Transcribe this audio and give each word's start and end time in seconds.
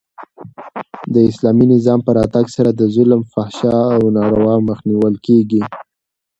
د 1.13 1.15
اسلامي 1.29 1.65
نظام 1.73 1.99
په 2.03 2.11
راتګ 2.17 2.45
سره 2.55 2.69
د 2.73 2.81
ظلم، 2.95 3.21
فحشا 3.33 3.77
او 3.95 4.01
ناروا 4.15 4.55
مخ 4.67 4.79
نیول 4.89 5.15
کیږي. 5.25 5.61